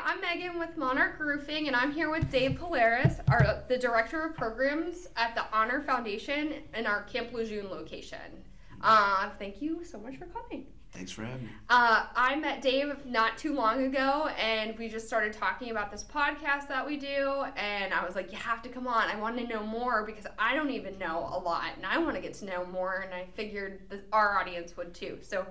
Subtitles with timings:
[0.00, 4.34] I'm Megan with Monarch Roofing, and I'm here with Dave Polaris, our the director of
[4.34, 8.44] programs at the Honor Foundation in our Camp Lejeune location.
[8.80, 10.66] Uh, thank you so much for coming.
[10.92, 11.50] Thanks for having me.
[11.68, 16.04] Uh, I met Dave not too long ago, and we just started talking about this
[16.04, 17.44] podcast that we do.
[17.56, 19.10] And I was like, "You have to come on.
[19.10, 22.14] I want to know more because I don't even know a lot, and I want
[22.14, 23.80] to get to know more." And I figured
[24.12, 25.18] our audience would too.
[25.20, 25.46] So,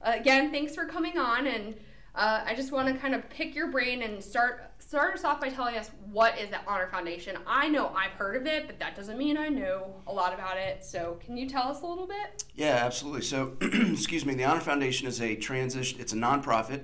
[0.00, 1.74] again, thanks for coming on, and
[2.14, 5.40] uh, I just want to kind of pick your brain and start start us off
[5.40, 7.36] by telling us what is the Honor Foundation.
[7.46, 10.56] I know I've heard of it, but that doesn't mean I know a lot about
[10.56, 10.84] it.
[10.84, 12.44] So, can you tell us a little bit?
[12.54, 13.22] Yeah, absolutely.
[13.22, 16.00] So, excuse me, the Honor Foundation is a transition.
[16.00, 16.82] It's a nonprofit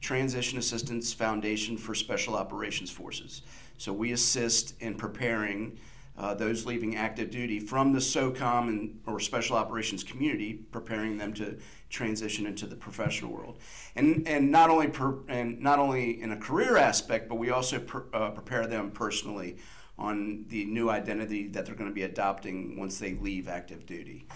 [0.00, 3.42] transition assistance foundation for special operations forces.
[3.78, 5.78] So we assist in preparing
[6.16, 11.32] uh, those leaving active duty from the SOCOM and or special operations community, preparing them
[11.34, 11.56] to
[11.88, 13.58] transition into the professional world,
[13.96, 17.78] and and not only per, and not only in a career aspect, but we also
[17.78, 19.56] per, uh, prepare them personally
[19.98, 24.26] on the new identity that they're going to be adopting once they leave active duty.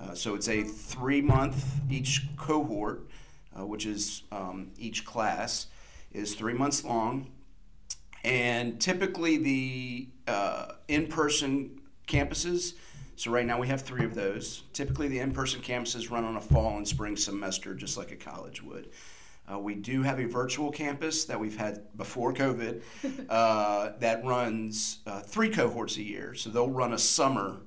[0.00, 3.08] Uh, so it's a three month each cohort,
[3.58, 5.66] uh, which is um, each class
[6.12, 7.30] is three months long
[8.24, 12.74] and typically, the uh, in person campuses,
[13.16, 14.62] so right now we have three of those.
[14.72, 18.16] Typically, the in person campuses run on a fall and spring semester, just like a
[18.16, 18.90] college would.
[19.50, 22.80] Uh, we do have a virtual campus that we've had before COVID
[23.28, 26.34] uh, that runs uh, three cohorts a year.
[26.34, 27.58] So they'll run a summer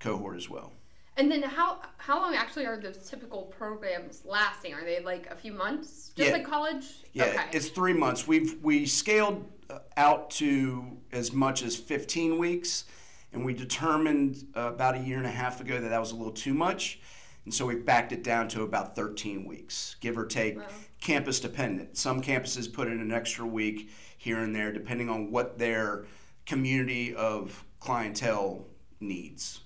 [0.00, 0.72] cohort as well.
[1.16, 4.74] And then how how long actually are those typical programs lasting?
[4.74, 6.34] Are they like a few months, just Yeah.
[6.36, 6.84] like college?
[7.14, 7.44] Yeah, Okay.
[7.52, 8.28] it's three months.
[8.28, 9.50] We've we scaled
[9.96, 12.84] out to as much as 15 weeks,
[13.32, 16.16] and we determined uh, about a year and a half ago that that was a
[16.16, 17.00] little too much,
[17.44, 20.66] and so we backed it down to about 13 weeks, give or take, Wow.
[21.00, 21.96] campus dependent.
[21.96, 26.06] Some campuses put in an extra week here and there, depending on what their
[26.46, 28.66] community of clientele
[29.00, 29.60] needs.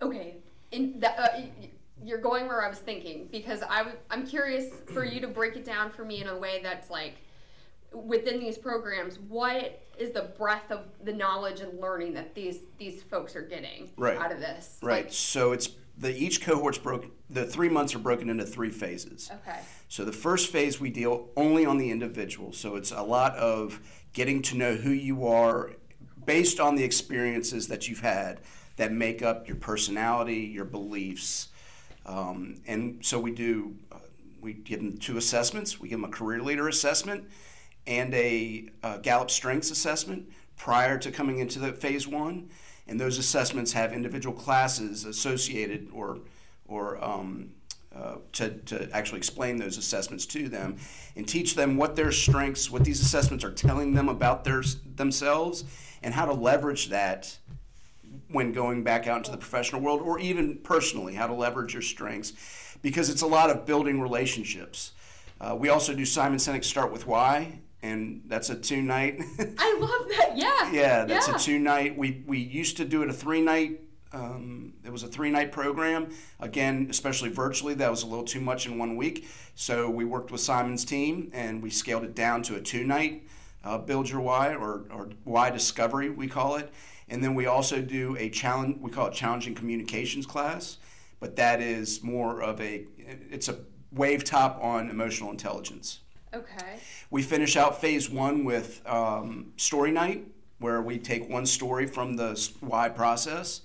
[0.00, 0.36] Okay.
[0.72, 1.40] In the, uh,
[2.04, 5.56] you're going where I was thinking because I w- I'm curious for you to break
[5.56, 7.14] it down for me in a way that's like
[7.94, 13.02] within these programs what is the breadth of the knowledge and learning that these these
[13.02, 14.16] folks are getting Right.
[14.18, 15.04] out of this Right.
[15.04, 17.10] Like, so it's the each cohort's broken.
[17.28, 19.30] The three months are broken into three phases.
[19.32, 22.52] okay So the first phase we deal only on the individual.
[22.52, 23.78] So it's a lot of
[24.14, 25.72] getting to know who you are
[26.24, 28.40] based on the experiences that you've had
[28.76, 31.48] that make up your personality, your beliefs.
[32.06, 33.98] Um, and so we do, uh,
[34.40, 35.78] we give them two assessments.
[35.78, 37.28] We give them a career leader assessment
[37.86, 42.50] and a uh, Gallup Strengths assessment prior to coming into the phase one.
[42.86, 46.18] And those assessments have individual classes associated or,
[46.66, 47.50] or um,
[47.94, 50.76] uh, to, to actually explain those assessments to them
[51.14, 54.62] and teach them what their strengths, what these assessments are telling them about their,
[54.96, 55.64] themselves,
[56.02, 57.36] and how to leverage that
[58.28, 61.82] when going back out into the professional world or even personally, how to leverage your
[61.82, 62.32] strengths
[62.82, 64.92] because it's a lot of building relationships.
[65.40, 69.20] Uh, we also do Simon Sinek Start with Why, and that's a two night.
[69.58, 71.36] I love that yeah yeah, that's Yeah.
[71.36, 71.96] a two night.
[71.98, 73.80] We, we used to do it a three night.
[74.14, 76.10] Um, it was a three night program.
[76.38, 79.26] Again, especially virtually, that was a little too much in one week.
[79.54, 83.22] So we worked with Simon's team and we scaled it down to a two night
[83.64, 86.70] uh, Build Your Why or, or Why Discovery, we call it.
[87.08, 90.78] And then we also do a challenge, we call it Challenging Communications class,
[91.20, 92.86] but that is more of a,
[93.30, 93.58] it's a
[93.92, 96.00] wave top on emotional intelligence.
[96.34, 96.78] Okay
[97.10, 100.26] We finish out phase one with um, story night,
[100.58, 103.60] where we take one story from the why process,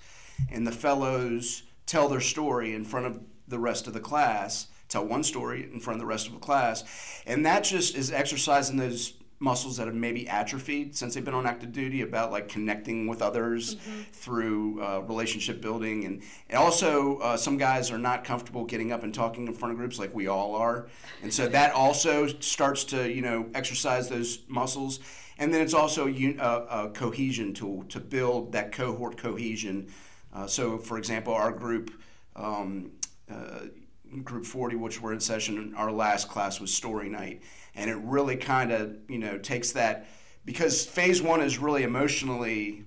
[0.51, 4.67] and the fellows tell their story in front of the rest of the class.
[4.89, 6.83] Tell one story in front of the rest of the class,
[7.25, 11.45] and that just is exercising those muscles that have maybe atrophied since they've been on
[11.45, 13.75] active duty about like connecting with others
[14.11, 16.05] through uh, relationship building.
[16.05, 19.73] And, and also uh, some guys are not comfortable getting up and talking in front
[19.73, 20.87] of groups like we all are.
[21.21, 25.00] And so that also starts to you know exercise those muscles.
[25.39, 29.91] And then it's also a, un- a, a cohesion tool to build that cohort cohesion.
[30.33, 31.91] Uh, so for example our group
[32.35, 32.91] um,
[33.31, 33.65] uh,
[34.24, 37.42] group 40 which we're in session our last class was story night
[37.75, 40.07] and it really kind of you know takes that
[40.45, 42.86] because phase one is really emotionally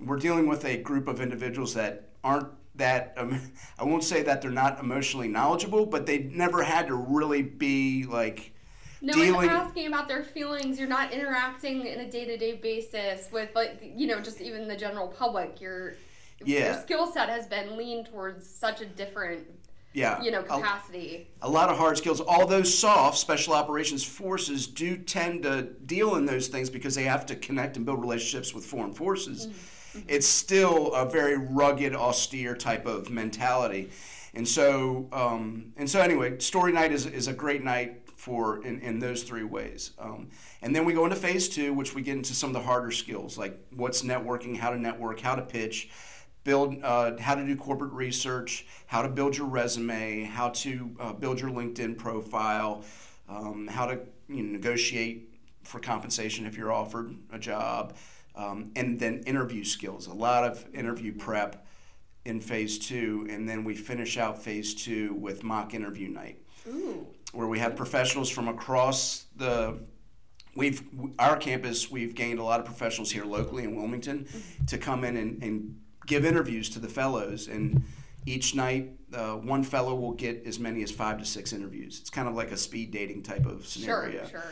[0.00, 3.40] we're dealing with a group of individuals that aren't that um,
[3.78, 8.04] i won't say that they're not emotionally knowledgeable but they never had to really be
[8.04, 8.52] like
[9.00, 10.78] No dealing one's asking about their feelings.
[10.78, 14.66] You're not interacting in a day to day basis with like you know just even
[14.68, 15.60] the general public.
[15.60, 15.94] Your
[16.40, 16.80] your Yeah.
[16.82, 19.46] skill set has been leaned towards such a different
[19.94, 21.28] yeah, you know, capacity.
[21.40, 22.20] a lot of hard skills.
[22.20, 27.04] All those soft special operations forces do tend to deal in those things because they
[27.04, 29.48] have to connect and build relationships with foreign forces.
[30.08, 33.90] It's still a very rugged, austere type of mentality,
[34.34, 38.80] and so um, and so anyway, story night is, is a great night for in,
[38.80, 39.92] in those three ways.
[40.00, 40.30] Um,
[40.60, 42.90] and then we go into phase two, which we get into some of the harder
[42.90, 45.88] skills like what's networking, how to network, how to pitch
[46.44, 51.12] build uh, how to do corporate research, how to build your resume, how to uh,
[51.14, 52.84] build your LinkedIn profile,
[53.28, 53.98] um, how to
[54.28, 57.96] you know, negotiate for compensation if you're offered a job,
[58.36, 60.06] um, and then interview skills.
[60.06, 61.66] A lot of interview prep
[62.26, 66.38] in phase two, and then we finish out phase two with mock interview night
[66.68, 67.06] Ooh.
[67.32, 69.78] where we have professionals from across the
[70.56, 70.82] we've
[71.18, 74.24] our campus we've gained a lot of professionals here locally in wilmington
[74.68, 77.82] to come in and, and give interviews to the fellows and
[78.26, 82.00] each night uh, one fellow will get as many as five to six interviews.
[82.00, 84.26] It's kind of like a speed dating type of scenario.
[84.26, 84.42] sure.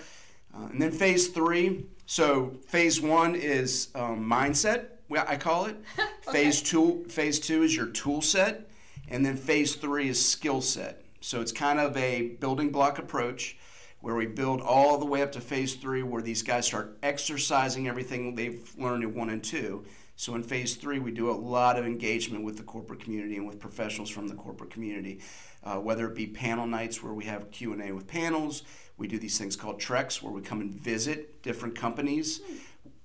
[0.55, 4.87] uh, and then phase three so phase one is um, mindset
[5.21, 5.77] i call it.
[6.33, 8.69] Phase two phase two is your tool set
[9.09, 11.05] and then phase three is skill set.
[11.21, 13.57] So it's kind of a building block approach
[14.03, 17.89] where we build all the way up to phase three where these guys start exercising
[17.89, 19.85] everything they've learned in one and two.
[20.17, 23.47] So in phase three we do a lot of engagement with the corporate community and
[23.47, 25.21] with professionals from the corporate community.
[25.63, 28.65] Uh, whether it be panel nights where we have q&a with panels
[28.97, 32.41] we do these things called treks where we come and visit different companies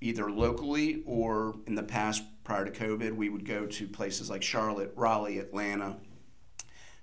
[0.02, 4.42] either locally or in the past prior to covid we would go to places like
[4.42, 5.98] charlotte raleigh atlanta.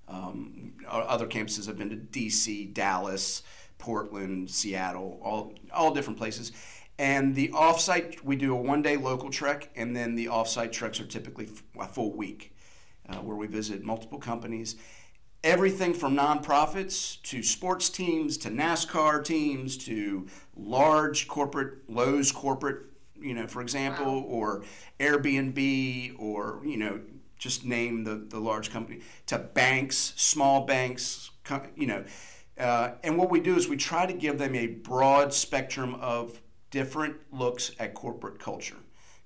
[0.06, 3.42] Um, other campuses have been to DC, Dallas,
[3.78, 6.52] Portland, Seattle, all all different places.
[6.98, 11.06] And the offsite, we do a one-day local trek, and then the offsite treks are
[11.06, 11.48] typically
[11.78, 12.54] a full week,
[13.08, 14.76] uh, where we visit multiple companies.
[15.42, 22.86] Everything from nonprofits to sports teams to NASCAR teams to large corporate, Lowe's corporate,
[23.20, 24.62] you know, for example, or
[25.00, 27.00] Airbnb or, you know,
[27.38, 31.30] just name the, the large company, to banks, small banks,
[31.76, 32.04] you know.
[32.58, 36.40] Uh, and what we do is we try to give them a broad spectrum of
[36.70, 38.76] different looks at corporate culture.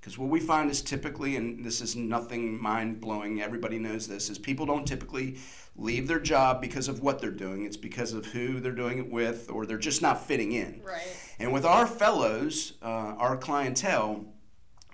[0.01, 4.31] Because what we find is typically, and this is nothing mind blowing, everybody knows this,
[4.31, 5.39] is people don't typically
[5.77, 7.65] leave their job because of what they're doing.
[7.65, 10.81] It's because of who they're doing it with, or they're just not fitting in.
[10.85, 11.17] Right.
[11.39, 12.87] And with our fellows, uh,
[13.19, 14.25] our clientele,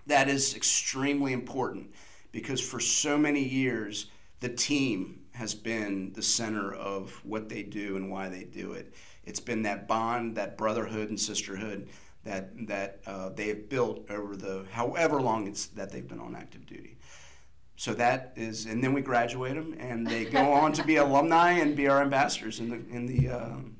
[0.06, 1.92] that is extremely important
[2.32, 4.06] because for so many years,
[4.40, 8.94] the team has been the center of what they do and why they do it.
[9.24, 11.88] It's been that bond, that brotherhood and sisterhood
[12.24, 16.34] that that uh, they have built over the however long it's that they've been on
[16.34, 16.96] active duty.
[17.76, 21.52] So that is, and then we graduate them, and they go on to be alumni
[21.52, 23.76] and be our ambassadors in the in the um,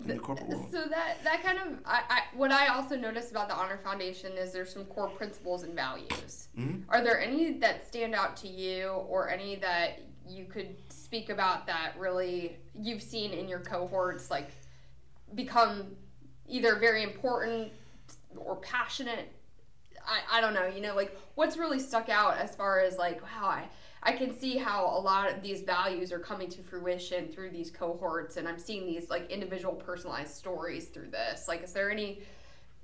[0.00, 0.68] in the corporate world.
[0.70, 4.32] So that that kind of I, I what I also noticed about the Honor Foundation
[4.32, 6.48] is there's some core principles and values.
[6.56, 6.82] Mhm.
[6.88, 10.76] Are there any that stand out to you, or any that you could
[11.08, 14.50] speak about that really you've seen in your cohorts like
[15.34, 15.86] become
[16.46, 17.72] either very important
[18.36, 19.32] or passionate?
[20.06, 23.22] I, I don't know, you know, like what's really stuck out as far as like,
[23.22, 23.64] wow, I,
[24.02, 27.70] I can see how a lot of these values are coming to fruition through these
[27.70, 31.48] cohorts, and I'm seeing these like individual personalized stories through this.
[31.48, 32.20] Like, is there any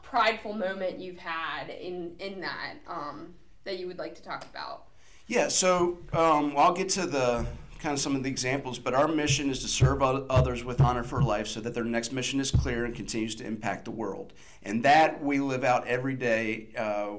[0.02, 4.84] prideful moment you've had in in that um, that you would like to talk about?
[5.26, 7.46] Yeah, so um, I'll get to the
[7.84, 11.02] kind of some of the examples, but our mission is to serve others with honor
[11.02, 14.32] for life so that their next mission is clear and continues to impact the world.
[14.62, 16.68] And that we live out every day.
[16.78, 17.16] Uh,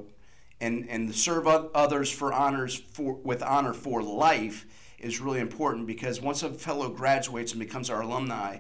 [0.60, 4.66] and, and to serve others for honors for with honor for life
[4.98, 8.58] is really important because once a fellow graduates and becomes our alumni,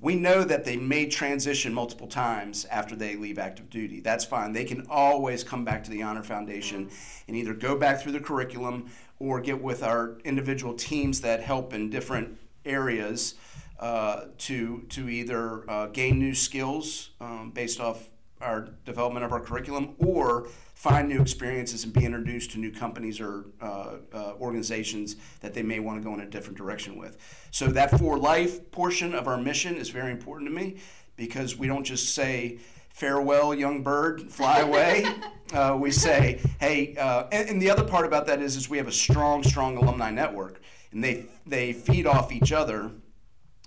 [0.00, 4.00] we know that they may transition multiple times after they leave active duty.
[4.00, 4.52] That's fine.
[4.52, 6.90] They can always come back to the Honor Foundation
[7.26, 11.72] and either go back through the curriculum or get with our individual teams that help
[11.72, 13.34] in different areas
[13.80, 18.08] uh, to to either uh, gain new skills um, based off
[18.40, 23.20] our development of our curriculum or find new experiences and be introduced to new companies
[23.20, 27.16] or uh, uh, organizations that they may want to go in a different direction with.
[27.50, 30.76] So that for life portion of our mission is very important to me
[31.16, 32.58] because we don't just say
[32.90, 35.04] farewell young bird fly away.
[35.50, 38.76] Uh, we say hey uh, and, and the other part about that is is we
[38.76, 40.60] have a strong strong alumni network
[40.92, 42.90] and they they feed off each other.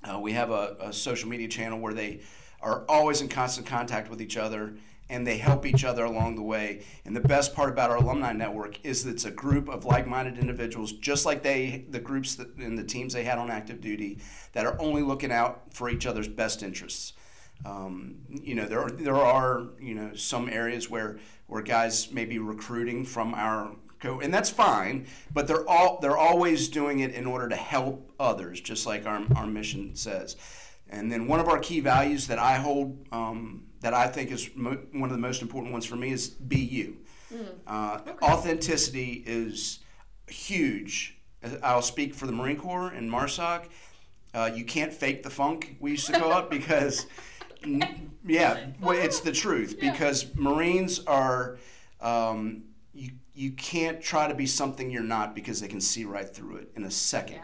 [0.03, 2.21] Uh, we have a, a social media channel where they
[2.61, 4.75] are always in constant contact with each other
[5.11, 6.83] and they help each other along the way.
[7.05, 10.39] And the best part about our alumni network is that it's a group of like-minded
[10.39, 14.19] individuals, just like they, the groups that, and the teams they had on active duty,
[14.53, 17.13] that are only looking out for each other's best interests.
[17.65, 22.25] Um, you know, there are, there are you know some areas where where guys may
[22.25, 25.05] be recruiting from our co, and that's fine.
[25.31, 29.21] But they're all they're always doing it in order to help others, just like our
[29.35, 30.37] our mission says.
[30.89, 34.49] And then one of our key values that I hold, um, that I think is
[34.55, 36.97] mo- one of the most important ones for me is be you.
[37.33, 37.47] Mm.
[37.67, 38.25] Uh, okay.
[38.25, 39.79] Authenticity is
[40.27, 41.17] huge.
[41.63, 43.65] I'll speak for the Marine Corps and MARSOC.
[44.33, 47.05] Uh, you can't fake the funk, we used to call it, because,
[48.25, 49.75] yeah, well, it's the truth.
[49.77, 49.91] Yeah.
[49.91, 51.57] Because Marines are,
[51.99, 56.33] um, you, you can't try to be something you're not because they can see right
[56.33, 57.39] through it in a second.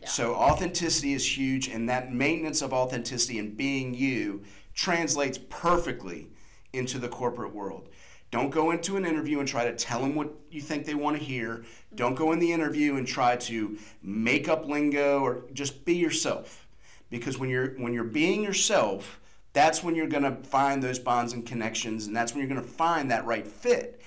[0.00, 0.08] Yeah.
[0.08, 6.28] So authenticity is huge, and that maintenance of authenticity and being you translates perfectly
[6.72, 7.88] into the corporate world.
[8.30, 11.18] Don't go into an interview and try to tell them what you think they want
[11.18, 11.64] to hear.
[11.94, 16.66] Don't go in the interview and try to make up lingo or just be yourself.
[17.10, 19.18] Because when you're when you're being yourself,
[19.52, 22.62] that's when you're going to find those bonds and connections and that's when you're going
[22.62, 24.00] to find that right fit.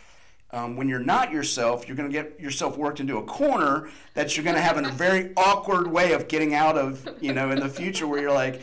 [0.51, 4.37] Um, when you're not yourself, you're going to get yourself worked into a corner that
[4.37, 7.49] you're going to have in a very awkward way of getting out of, you know,
[7.49, 8.61] in the future where you're like,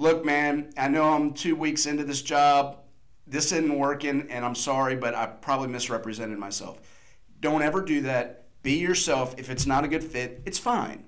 [0.00, 2.78] look, man, I know I'm two weeks into this job.
[3.26, 6.80] This isn't working, and I'm sorry, but I probably misrepresented myself.
[7.38, 8.46] Don't ever do that.
[8.62, 9.38] Be yourself.
[9.38, 11.04] If it's not a good fit, it's fine.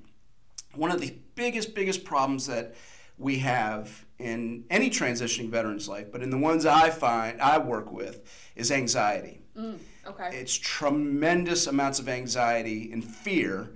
[0.74, 2.74] One of the biggest, biggest problems that
[3.16, 7.90] we have in any transitioning veteran's life, but in the ones I find I work
[7.92, 8.20] with,
[8.56, 9.40] is anxiety.
[9.56, 9.78] Mm.
[10.06, 10.30] Okay.
[10.32, 13.70] It's tremendous amounts of anxiety and fear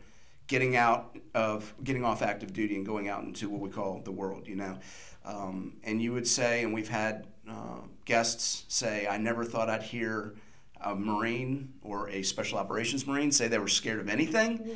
[0.47, 4.13] getting out of getting off active duty and going out into what we call the
[4.13, 4.79] world, you know.
[5.25, 9.83] Um, and you would say, and we've had uh, guests say, I never thought I'd
[9.83, 10.35] hear
[10.81, 14.75] a Marine or a Special Operations Marine say they were scared of anything, yeah.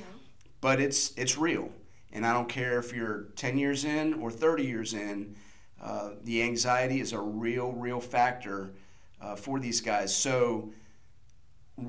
[0.61, 1.71] but it's it's real.
[2.13, 5.37] And I don't care if you're 10 years in or 30 years in,
[5.81, 8.73] uh, the anxiety is a real, real factor
[9.21, 10.15] uh, for these guys.
[10.15, 10.73] So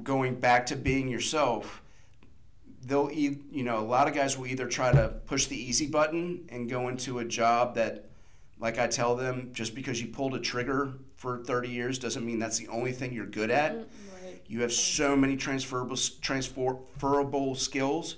[0.04, 1.82] going back to being yourself,
[2.86, 5.88] they'll e- you know a lot of guys will either try to push the easy
[5.88, 8.10] button and go into a job that
[8.60, 12.40] like I tell them just because you pulled a trigger for 30 years doesn't mean
[12.40, 13.74] that's the only thing you're good at.
[13.74, 13.86] Mm,
[14.24, 14.42] right.
[14.48, 18.18] You have so many transferable transferable skills.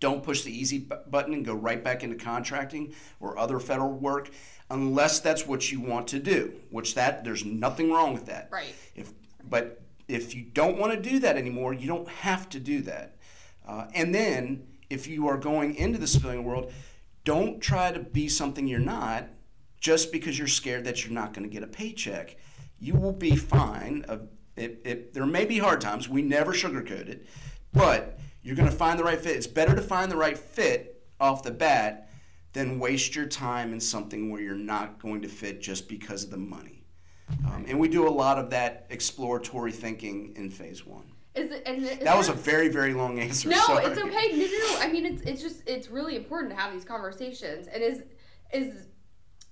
[0.00, 4.30] Don't push the easy button and go right back into contracting or other federal work
[4.68, 8.48] unless that's what you want to do, which that there's nothing wrong with that.
[8.50, 8.74] Right.
[8.96, 9.12] If
[9.48, 13.16] but if you don't want to do that anymore, you don't have to do that.
[13.66, 16.72] Uh, and then, if you are going into the civilian world,
[17.24, 19.28] don't try to be something you're not
[19.80, 22.36] just because you're scared that you're not going to get a paycheck.
[22.78, 24.04] You will be fine.
[24.08, 24.18] Uh,
[24.56, 26.08] it, it, there may be hard times.
[26.08, 27.26] We never sugarcoat it,
[27.72, 29.36] but you're going to find the right fit.
[29.36, 32.10] It's better to find the right fit off the bat
[32.52, 36.30] than waste your time in something where you're not going to fit just because of
[36.30, 36.84] the money.
[37.46, 41.11] Um, and we do a lot of that exploratory thinking in phase one.
[41.34, 43.48] Is it, and is that was a very very long answer.
[43.48, 43.86] No, sorry.
[43.86, 44.32] it's okay.
[44.32, 44.80] No, no, no.
[44.80, 47.68] I mean, it's it's just it's really important to have these conversations.
[47.68, 48.02] And is
[48.52, 48.86] is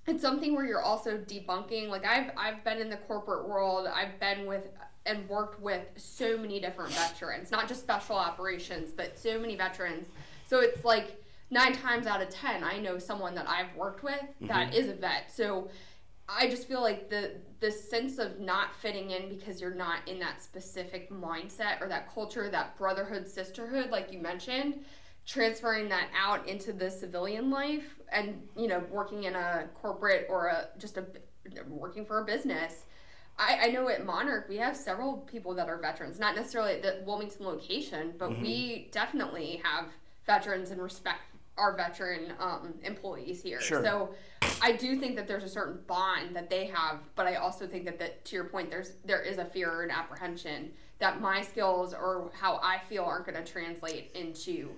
[0.07, 1.89] it's something where you're also debunking.
[1.89, 3.87] Like I've I've been in the corporate world.
[3.87, 4.67] I've been with
[5.05, 10.07] and worked with so many different veterans, not just special operations, but so many veterans.
[10.47, 14.21] So it's like nine times out of ten, I know someone that I've worked with
[14.41, 14.73] that mm-hmm.
[14.73, 15.31] is a vet.
[15.31, 15.69] So
[16.37, 20.19] I just feel like the the sense of not fitting in because you're not in
[20.19, 24.83] that specific mindset or that culture, that brotherhood, sisterhood, like you mentioned,
[25.27, 30.47] transferring that out into the civilian life and you know working in a corporate or
[30.47, 31.05] a just a
[31.67, 32.85] working for a business.
[33.37, 36.83] I, I know at Monarch we have several people that are veterans, not necessarily at
[36.83, 38.41] the Wilmington location, but mm-hmm.
[38.43, 39.87] we definitely have
[40.25, 41.21] veterans and respect
[41.61, 43.61] our veteran um, employees here.
[43.61, 43.83] Sure.
[43.83, 44.09] So
[44.61, 47.85] I do think that there's a certain bond that they have, but I also think
[47.85, 51.93] that, that to your point, there's there is a fear and apprehension that my skills
[51.93, 54.69] or how I feel aren't going to translate into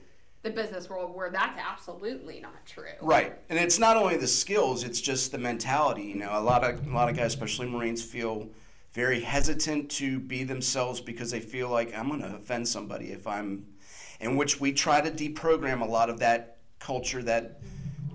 [0.42, 2.92] the business world where that's absolutely not true.
[3.02, 3.34] Right.
[3.50, 6.04] And it's not only the skills, it's just the mentality.
[6.04, 8.50] You know, a lot of a lot of guys, especially Marines, feel
[8.92, 13.26] very hesitant to be themselves because they feel like I'm going to offend somebody if
[13.26, 13.66] I'm
[14.20, 16.53] in which we try to deprogram a lot of that
[16.84, 17.60] culture that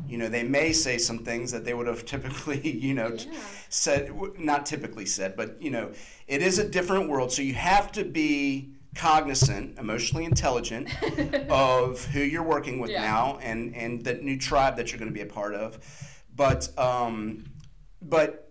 [0.09, 3.39] you know they may say some things that they would have typically you know yeah.
[3.69, 5.91] said not typically said but you know
[6.27, 10.91] it is a different world so you have to be cognizant emotionally intelligent
[11.51, 13.03] of who you're working with yeah.
[13.03, 15.79] now and and the new tribe that you're going to be a part of
[16.35, 17.45] but um
[18.01, 18.49] but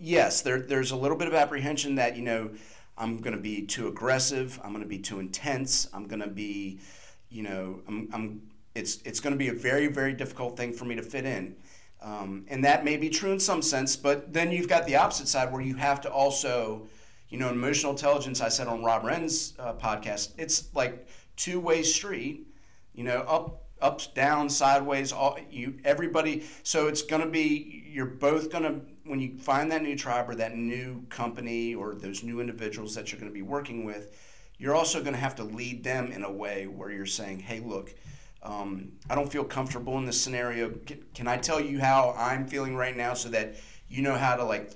[0.00, 2.50] yes, there, there's a little bit of apprehension that, you know,
[2.98, 4.58] I'm going to be too aggressive.
[4.64, 5.88] I'm going to be too intense.
[5.92, 6.80] I'm going to be,
[7.28, 8.42] you know, I'm, I'm
[8.74, 11.56] it's, it's going to be a very, very difficult thing for me to fit in.
[12.02, 15.28] Um, and that may be true in some sense, but then you've got the opposite
[15.28, 16.86] side where you have to also,
[17.28, 21.82] you know, emotional intelligence, I said on Rob Wren's uh, podcast, it's like two way
[21.82, 22.46] street,
[22.94, 26.44] you know, up, ups, down, sideways, all you, everybody.
[26.62, 30.28] So it's going to be, you're both going to, when you find that new tribe
[30.28, 34.16] or that new company or those new individuals that you're going to be working with,
[34.58, 37.60] you're also going to have to lead them in a way where you're saying, hey,
[37.60, 37.94] look,
[38.42, 40.70] um, I don't feel comfortable in this scenario.
[40.70, 43.56] Can, can I tell you how I'm feeling right now so that
[43.88, 44.72] you know how to like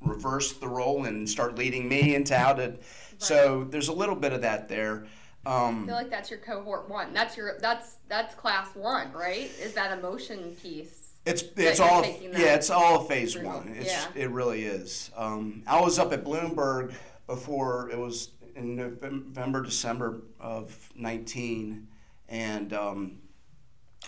[0.00, 2.62] reverse the role and start leading me into how to.
[2.62, 2.82] Right.
[3.18, 5.06] So there's a little bit of that there.
[5.46, 7.12] Um, I feel like that's your cohort one.
[7.12, 9.50] That's your that's that's class one, right?
[9.60, 11.12] Is that emotion piece?
[11.26, 13.74] It's it's all yeah, it's all phase one.
[13.78, 14.22] It's yeah.
[14.22, 15.10] it really is.
[15.16, 16.94] Um, I was up at Bloomberg
[17.26, 21.88] before it was in November December of nineteen
[22.28, 23.18] and um,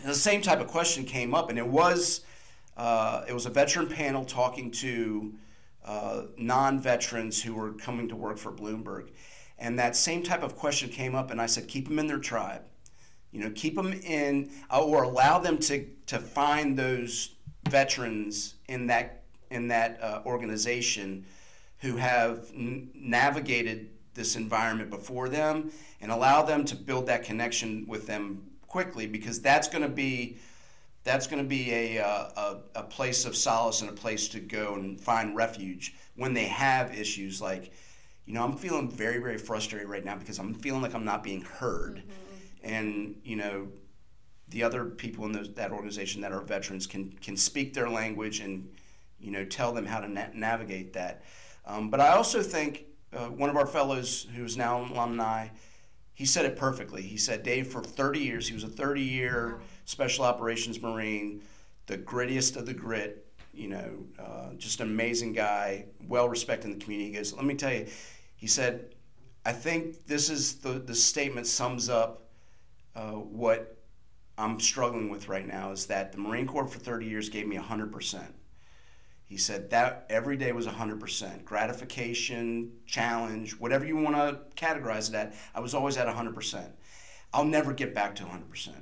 [0.05, 2.23] the same type of question came up, and it was
[2.77, 5.35] uh, it was a veteran panel talking to
[5.85, 9.11] uh, non-veterans who were coming to work for Bloomberg,
[9.59, 12.19] and that same type of question came up, and I said, keep them in their
[12.19, 12.63] tribe,
[13.33, 17.35] you know, keep them in, uh, or allow them to to find those
[17.69, 21.25] veterans in that in that uh, organization
[21.79, 25.71] who have n- navigated this environment before them
[26.01, 30.39] and allow them to build that connection with them quickly because that's going to be
[31.05, 34.75] that's going to be a, a, a place of solace and a place to go
[34.75, 37.73] and find refuge when they have issues like
[38.25, 41.23] you know i'm feeling very very frustrated right now because i'm feeling like i'm not
[41.23, 42.75] being heard mm-hmm.
[42.75, 43.69] and you know
[44.49, 48.41] the other people in those, that organization that are veterans can can speak their language
[48.41, 48.69] and
[49.21, 51.23] you know tell them how to na- navigate that
[51.67, 55.49] um, but i also think uh, one of our fellows who is now an alumni,
[56.15, 57.03] he said it perfectly.
[57.03, 61.43] He said, Dave, for 30 years, he was a 30 year special operations Marine,
[61.87, 66.79] the grittiest of the grit, you know, uh, just an amazing guy, well respected in
[66.79, 67.11] the community.
[67.11, 67.87] He goes, let me tell you,
[68.37, 68.95] he said,
[69.45, 72.25] I think this is the, the statement sums up
[72.95, 73.77] uh, what
[74.39, 77.57] I'm struggling with right now is that the Marine Corps for 30 years gave me
[77.57, 78.25] 100%.
[79.27, 81.45] He said that every day was 100%.
[81.45, 86.71] Gratification, challenge, whatever you want to categorize it at, I was always at 100%.
[87.35, 88.75] I'll never get back to 100%.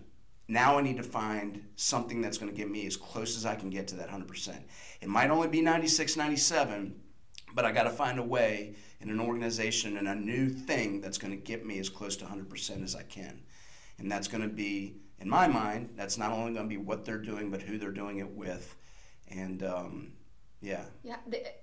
[0.47, 3.55] Now I need to find something that's going to get me as close as I
[3.55, 4.61] can get to that 100%.
[5.01, 6.95] It might only be 96, 97,
[7.55, 11.17] but I got to find a way in an organization and a new thing that's
[11.17, 13.41] going to get me as close to 100% as I can.
[13.99, 17.07] And that's going to be, in my mind, that's not only going to be what
[17.07, 18.77] they're doing, but who they're doing it with.
[19.29, 20.13] And, um,
[20.65, 20.85] yeah.
[21.03, 21.17] Yeah,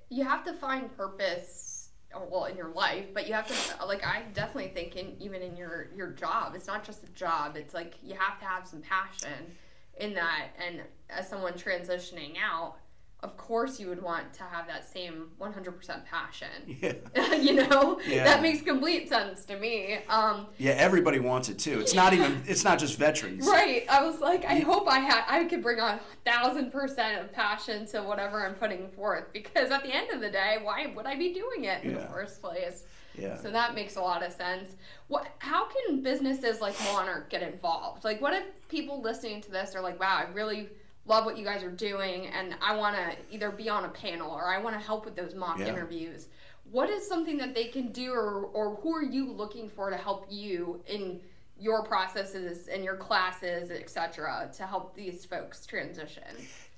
[0.10, 1.90] you have to find purpose
[2.30, 5.56] well in your life but you have to like i definitely think in even in
[5.56, 6.54] your your job.
[6.56, 7.56] It's not just a job.
[7.56, 9.56] It's like you have to have some passion
[10.00, 10.48] in that.
[10.58, 12.76] And as someone transitioning out
[13.24, 16.48] of course you would want to have that same 100% passion.
[16.66, 17.34] Yeah.
[17.36, 18.00] you know?
[18.08, 18.24] Yeah.
[18.24, 20.00] That makes complete sense to me.
[20.10, 21.80] Um, yeah, everybody wants it too.
[21.80, 23.46] It's not even, it's not just veterans.
[23.46, 23.86] Right.
[23.90, 27.86] I was like, I hope I had, I could bring a thousand percent of passion
[27.88, 31.16] to whatever I'm putting forth because at the end of the day, why would I
[31.16, 32.00] be doing it in yeah.
[32.00, 32.86] the first place?
[33.16, 33.36] Yeah.
[33.38, 34.76] So that makes a lot of sense.
[35.10, 35.28] What?
[35.40, 38.06] How can businesses like Monarch get involved?
[38.06, 40.70] Like, what if people listening to this are like, "Wow, I really
[41.12, 44.32] love what you guys are doing and I want to either be on a panel
[44.32, 45.68] or I want to help with those mock yeah.
[45.68, 46.30] interviews.
[46.72, 49.98] What is something that they can do or, or who are you looking for to
[49.98, 51.20] help you in
[51.60, 56.24] your processes and your classes, etc., to help these folks transition?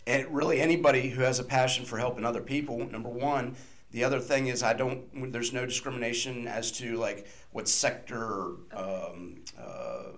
[0.08, 3.56] And really anybody who has a passion for helping other people, number one,
[3.92, 5.32] the other thing is I don't.
[5.32, 10.14] There's no discrimination as to like what sector, or, um, uh,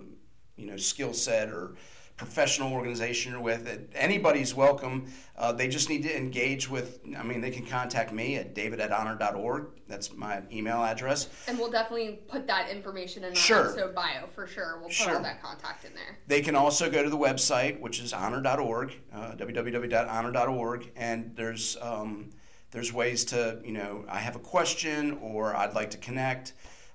[0.55, 1.75] you know, skill set or
[2.17, 3.89] professional organization you're with.
[3.93, 5.11] Anybody's welcome.
[5.37, 8.79] Uh, they just need to engage with, I mean, they can contact me at david
[8.79, 9.67] at honor.org.
[9.87, 11.27] That's my email address.
[11.47, 13.65] And we'll definitely put that information in our sure.
[13.65, 14.77] episode bio for sure.
[14.77, 15.17] We'll put sure.
[15.17, 16.17] all that contact in there.
[16.27, 22.29] They can also go to the website, which is honor.org, uh, www.honor.org, and there's, um,
[22.71, 26.53] there's ways to, you know, I have a question or I'd like to connect.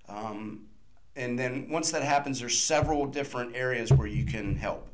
[0.08, 0.66] Um,
[1.14, 4.89] and then once that happens, there's several different areas where you can help.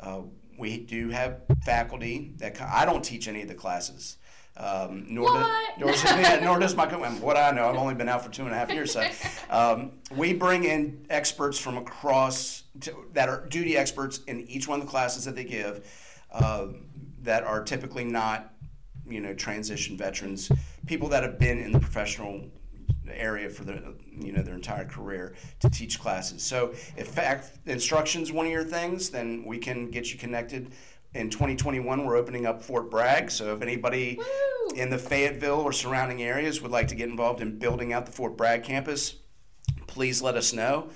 [0.00, 0.22] Uh,
[0.58, 4.16] we do have faculty that I don't teach any of the classes.
[4.56, 5.46] Um, nor, do,
[5.78, 7.68] nor, yeah, nor, does my what I know.
[7.68, 8.92] I've only been out for two and a half years.
[8.92, 9.08] So
[9.50, 14.80] um, we bring in experts from across to, that are duty experts in each one
[14.80, 15.86] of the classes that they give
[16.30, 16.66] uh,
[17.22, 18.52] that are typically not
[19.06, 20.50] you know transition veterans,
[20.86, 22.44] people that have been in the professional
[23.14, 23.80] area for their
[24.18, 26.42] you know their entire career to teach classes.
[26.42, 30.72] So if fact instruction is one of your things, then we can get you connected.
[31.12, 33.32] In 2021, we're opening up Fort Bragg.
[33.32, 34.76] So if anybody Woo!
[34.76, 38.12] in the Fayetteville or surrounding areas would like to get involved in building out the
[38.12, 39.16] Fort Bragg campus,
[39.88, 40.90] please let us know.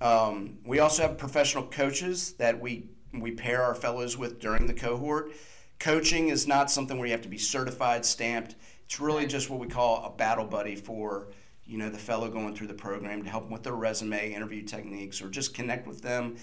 [0.00, 4.72] Um, we also have professional coaches that we we pair our fellows with during the
[4.72, 5.32] cohort.
[5.78, 8.54] Coaching is not something where you have to be certified, stamped.
[8.84, 11.28] It's really just what we call a battle buddy for
[11.70, 14.62] you know the fellow going through the program to help them with their resume, interview
[14.62, 16.36] techniques, or just connect with them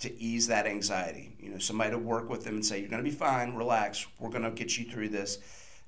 [0.00, 1.36] to ease that anxiety.
[1.38, 3.54] You know, somebody to work with them and say, "You're going to be fine.
[3.54, 4.06] Relax.
[4.18, 5.38] We're going to get you through this."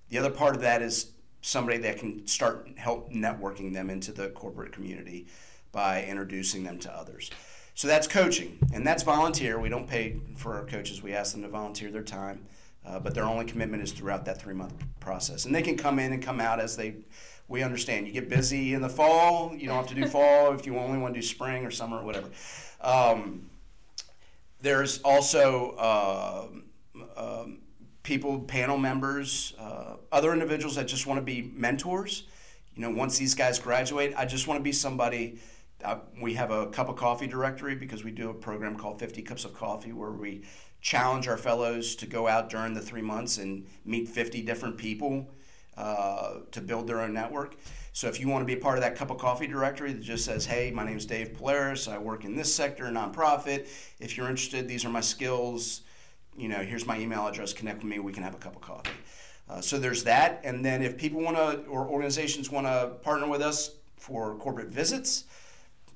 [0.08, 4.28] The other part of that is somebody that can start help networking them into the
[4.28, 5.26] corporate community
[5.72, 7.30] by introducing them to others.
[7.74, 9.58] So that's coaching, and that's volunteer.
[9.58, 11.02] We don't pay for our coaches.
[11.02, 12.46] We ask them to volunteer their time,
[12.84, 15.44] uh, but their only commitment is throughout that three month process.
[15.44, 16.96] And they can come in and come out as they.
[17.50, 18.06] We understand.
[18.06, 19.52] You get busy in the fall.
[19.56, 21.98] You don't have to do fall if you only want to do spring or summer
[21.98, 22.28] or whatever.
[22.80, 23.50] Um,
[24.62, 26.46] there's also uh,
[27.16, 27.58] um,
[28.04, 32.22] people, panel members, uh, other individuals that just want to be mentors.
[32.76, 35.40] You know, once these guys graduate, I just want to be somebody.
[35.84, 39.22] Uh, we have a cup of coffee directory because we do a program called 50
[39.22, 40.44] Cups of Coffee where we
[40.80, 45.28] challenge our fellows to go out during the three months and meet 50 different people
[45.80, 47.56] uh, to build their own network.
[47.94, 50.26] So if you want to be part of that cup of coffee directory that just
[50.26, 53.66] says, hey, my name is Dave Polaris, I work in this sector, nonprofit.
[53.98, 55.80] If you're interested, these are my skills.
[56.36, 58.60] You know, here's my email address, connect with me, we can have a cup of
[58.60, 58.90] coffee.
[59.48, 60.42] Uh, so there's that.
[60.44, 64.68] And then if people want to, or organizations want to partner with us for corporate
[64.68, 65.24] visits,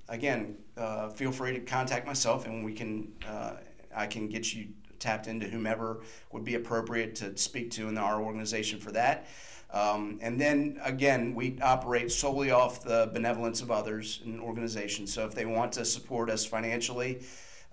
[0.08, 3.56] again, uh, feel free to contact myself and we can, uh,
[3.94, 4.68] I can get you
[4.98, 6.00] tapped into whomever
[6.32, 9.26] would be appropriate to speak to in our organization for that.
[9.74, 15.12] Um, and then again, we operate solely off the benevolence of others and organizations.
[15.12, 17.24] So if they want to support us financially,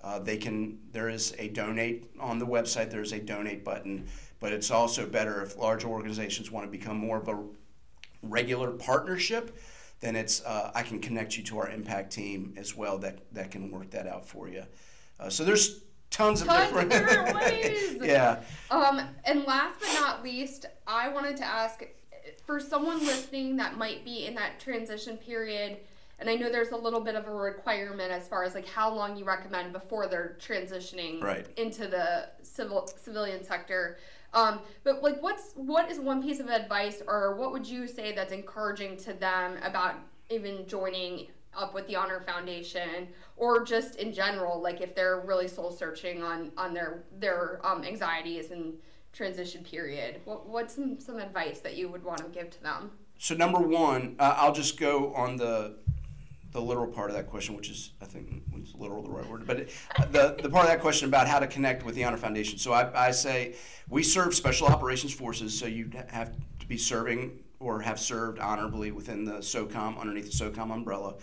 [0.04, 0.80] uh, they can.
[0.92, 2.90] There is a donate on the website.
[2.90, 4.08] There's a donate button,
[4.40, 7.40] but it's also better if large organizations want to become more of a
[8.24, 9.56] regular partnership.
[10.00, 13.52] Then it's uh, I can connect you to our impact team as well that that
[13.52, 14.64] can work that out for you.
[15.20, 17.97] Uh, so there's tons of Tons different, of different ways.
[18.04, 18.41] yeah.
[18.69, 21.84] Um, and last but not least, I wanted to ask
[22.45, 25.78] for someone listening that might be in that transition period,
[26.19, 28.93] and I know there's a little bit of a requirement as far as like how
[28.93, 31.47] long you recommend before they're transitioning Right.
[31.58, 33.97] into the civil civilian sector.
[34.34, 38.13] Um, but like, what's what is one piece of advice, or what would you say
[38.13, 39.95] that's encouraging to them about
[40.30, 45.48] even joining up with the Honor Foundation, or just in general, like if they're really
[45.48, 48.74] soul searching on on their their um, anxieties and
[49.14, 50.22] transition period?
[50.26, 52.92] What what's some some advice that you would want to give to them?
[53.18, 55.76] So number one, uh, I'll just go on the
[56.52, 59.46] the literal part of that question, which is I think was literal the right word,
[59.46, 59.74] but it,
[60.12, 62.58] the the part of that question about how to connect with the Honor Foundation.
[62.58, 63.56] So I, I say
[63.90, 68.91] we serve Special Operations Forces, so you have to be serving or have served honorably
[68.91, 71.15] within the SOCOM underneath the SOCOM umbrella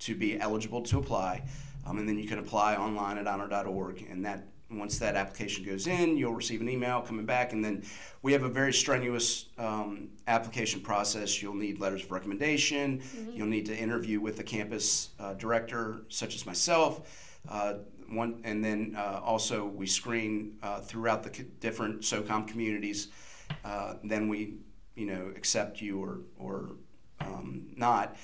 [0.00, 1.42] to be eligible to apply,
[1.86, 5.86] um, and then you can apply online at honor.org, and that once that application goes
[5.86, 7.84] in, you'll receive an email coming back, and then
[8.22, 11.40] we have a very strenuous um, application process.
[11.40, 13.02] You'll need letters of recommendation.
[13.34, 17.38] You'll need to interview with the campus uh, director, such as myself.
[17.48, 17.74] Uh,
[18.08, 23.08] one, and then uh, also we screen uh, throughout the different SOCOM communities.
[23.64, 24.54] Uh, then we,
[24.94, 26.70] you know, accept you or or
[27.20, 28.16] um, not.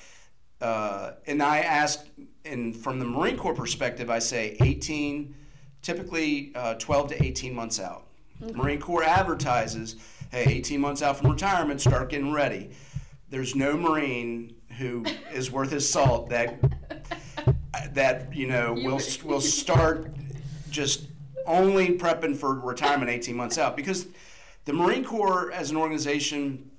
[0.59, 2.05] Uh, and I ask,
[2.45, 5.33] and from the Marine Corps perspective, I say 18
[5.81, 8.05] typically uh, 12 to 18 months out.
[8.53, 9.95] Marine Corps advertises,
[10.31, 12.71] hey, 18 months out from retirement, start getting ready.
[13.29, 16.59] There's no Marine who is worth his salt that
[17.93, 20.13] that you know will will start
[20.69, 21.07] just
[21.45, 24.07] only prepping for retirement 18 months out because
[24.65, 26.71] the Marine Corps as an organization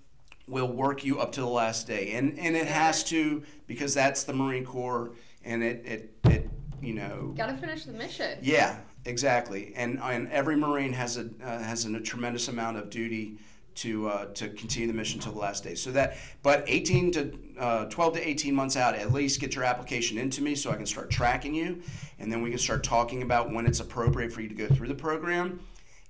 [0.48, 4.24] will work you up to the last day and and it has to because that's
[4.24, 5.12] the Marine Corps
[5.44, 8.38] and it it, it you know Got to finish the mission.
[8.42, 9.72] yeah, exactly.
[9.76, 13.38] And and every Marine has a uh, has a, tremendous amount of duty
[13.76, 15.74] to uh, to continue the mission till the last day.
[15.74, 19.64] So that, but 18 to uh, 12 to 18 months out, at least get your
[19.64, 21.82] application into me so I can start tracking you,
[22.18, 24.88] and then we can start talking about when it's appropriate for you to go through
[24.88, 25.60] the program.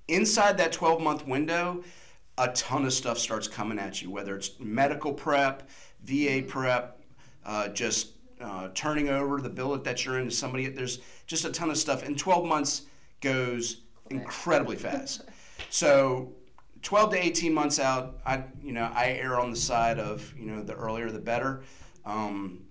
[0.07, 1.83] Inside that 12 month window,
[2.37, 5.69] a ton of stuff starts coming at you, whether it's medical prep,
[6.03, 6.99] VA prep,
[7.45, 8.09] uh, just
[8.41, 10.67] uh, turning over the billet that you're in to somebody.
[10.67, 12.83] There's just a ton of stuff, and 12 months
[13.21, 15.23] goes incredibly fast.
[15.69, 16.33] So
[16.83, 20.45] 12 to 18 months out, I you know I err on the side of you
[20.45, 21.63] know the earlier the better,
[22.05, 22.65] um,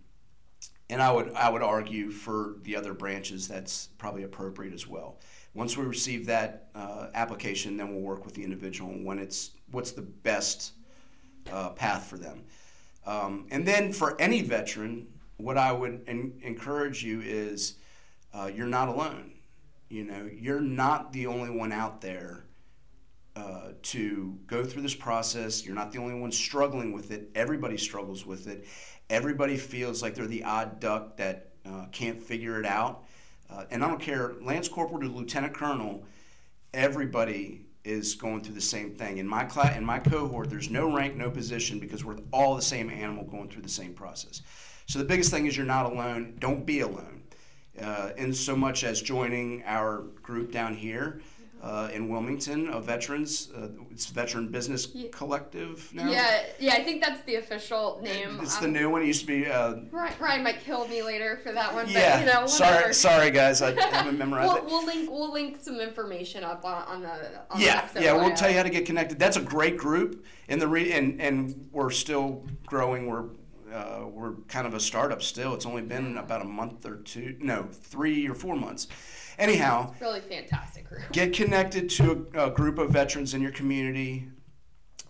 [0.88, 5.18] and I would I would argue for the other branches that's probably appropriate as well.
[5.55, 9.93] Once we receive that uh, application, then we'll work with the individual when it's what's
[9.93, 10.73] the best
[11.51, 12.45] uh, path for them.
[13.07, 17.75] Um, and then for any veteran, what I would en- encourage you is
[18.33, 19.33] uh, you're not alone.
[19.88, 22.45] You know, you're not the only one out there
[23.37, 25.65] uh, to go through this process.
[25.65, 27.31] You're not the only one struggling with it.
[27.35, 28.67] Everybody struggles with it.
[29.11, 33.05] Everybody feels like they're the odd duck that uh, can't figure it out.
[33.53, 36.05] Uh, and I don't care, Lance Corporal to Lieutenant Colonel,
[36.73, 39.19] everybody is going through the same thing.
[39.19, 42.62] In my class, in my cohort, there's no rank, no position because we're all the
[42.62, 44.41] same animal going through the same process.
[44.87, 46.37] So the biggest thing is you're not alone.
[46.38, 47.23] Don't be alone.
[47.81, 51.21] Uh, in so much as joining our group down here
[51.62, 55.09] uh, in Wilmington of veterans, uh, it's Veteran Business Yeah.
[55.12, 56.11] Collective now.
[56.11, 58.40] Yeah, yeah, I think that's the official name.
[58.42, 59.03] It's Um, the new one.
[59.03, 59.46] It used to be.
[59.46, 62.18] Uh, Ryan, Ryan might kill me later for that one, yeah.
[62.18, 63.62] but you know, sorry, sorry guys.
[63.62, 64.64] I haven't memorized it.
[64.64, 68.12] We'll, we'll link we'll link some information up on, on the on yeah, the yeah,
[68.12, 69.20] we'll tell you how to get connected.
[69.20, 73.07] That's a great group, and the re- and and we're still growing.
[73.07, 73.27] We're
[73.73, 75.55] uh, we're kind of a startup still.
[75.55, 78.87] It's only been about a month or two, no, three or four months.
[79.39, 81.11] Anyhow, Really fantastic group.
[81.13, 84.29] get connected to a, a group of veterans in your community.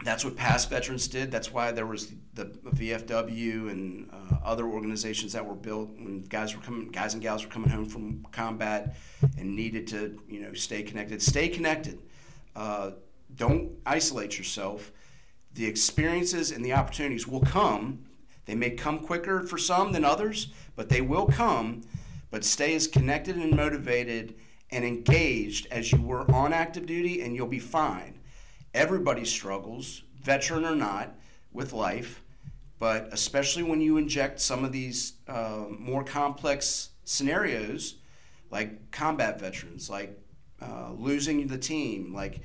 [0.04, 1.30] That's what past veterans did.
[1.30, 6.56] That's why there was the VFW and uh, other organizations that were built when guys
[6.56, 8.96] were coming, guys and gals were coming home from combat
[9.38, 11.22] and needed to, you know, stay connected.
[11.22, 12.00] Stay connected.
[12.56, 12.92] Uh,
[13.36, 14.90] don't isolate yourself.
[15.54, 18.04] The experiences and the opportunities will come.
[18.46, 21.82] They may come quicker for some than others, but they will come.
[22.30, 24.34] But stay as connected and motivated
[24.70, 28.18] and engaged as you were on active duty, and you'll be fine.
[28.74, 31.14] Everybody struggles, veteran or not,
[31.52, 32.22] with life,
[32.78, 37.96] but especially when you inject some of these uh, more complex scenarios,
[38.50, 40.18] like combat veterans, like
[40.60, 42.40] uh, losing the team, like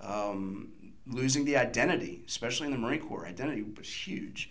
[0.00, 0.68] um,
[1.06, 3.26] losing the identity, especially in the Marine Corps.
[3.26, 4.50] Identity was huge,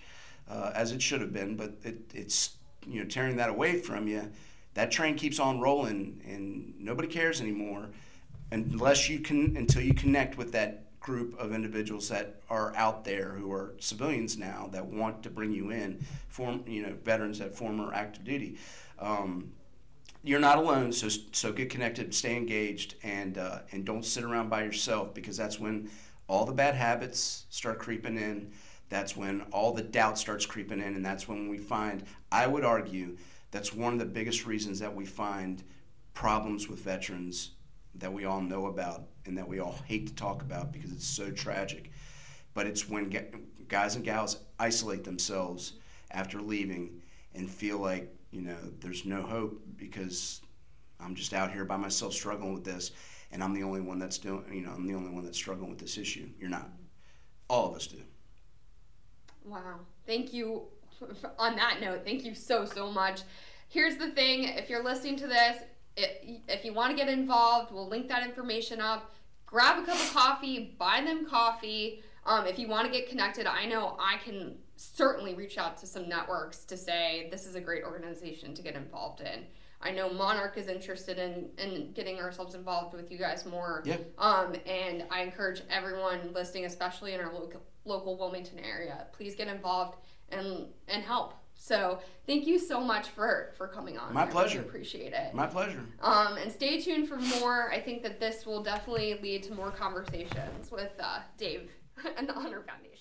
[0.49, 2.57] uh, as it should have been, but it, it's
[2.87, 4.31] you know tearing that away from you.
[4.73, 7.89] That train keeps on rolling, and nobody cares anymore
[8.51, 13.31] unless you can until you connect with that group of individuals that are out there
[13.31, 17.55] who are civilians now that want to bring you in, form you know veterans that
[17.55, 18.57] former active duty.
[18.99, 19.51] Um,
[20.23, 24.49] you're not alone, so so get connected, stay engaged, and uh, and don't sit around
[24.49, 25.89] by yourself because that's when
[26.27, 28.51] all the bad habits start creeping in.
[28.89, 32.03] That's when all the doubt starts creeping in, and that's when we find.
[32.31, 33.17] I would argue
[33.51, 35.63] that's one of the biggest reasons that we find
[36.13, 37.51] problems with veterans
[37.95, 41.07] that we all know about and that we all hate to talk about because it's
[41.07, 41.91] so tragic.
[42.53, 43.09] But it's when
[43.67, 45.73] guys and gals isolate themselves
[46.11, 47.01] after leaving
[47.33, 50.41] and feel like, you know, there's no hope because
[50.99, 52.91] I'm just out here by myself struggling with this
[53.31, 55.69] and I'm the only one that's doing, you know, I'm the only one that's struggling
[55.69, 56.29] with this issue.
[56.39, 56.69] You're not.
[57.47, 58.01] All of us do.
[59.45, 59.79] Wow.
[60.05, 60.63] Thank you.
[61.39, 63.21] On that note, thank you so, so much.
[63.69, 65.57] Here's the thing if you're listening to this,
[65.95, 69.13] if you want to get involved, we'll link that information up.
[69.45, 72.03] Grab a cup of coffee, buy them coffee.
[72.25, 75.87] Um, if you want to get connected, I know I can certainly reach out to
[75.87, 79.45] some networks to say this is a great organization to get involved in.
[79.81, 83.81] I know Monarch is interested in, in getting ourselves involved with you guys more.
[83.85, 83.97] Yeah.
[84.17, 89.47] Um, and I encourage everyone listening, especially in our local, local Wilmington area, please get
[89.47, 89.97] involved
[90.29, 91.33] and and help.
[91.55, 94.13] So thank you so much for for coming on.
[94.13, 94.61] My I really pleasure.
[94.61, 95.33] appreciate it.
[95.33, 95.83] My pleasure.
[96.01, 97.69] Um, and stay tuned for more.
[97.71, 101.69] I think that this will definitely lead to more conversations with uh, Dave
[102.17, 102.98] and the Honor Foundation.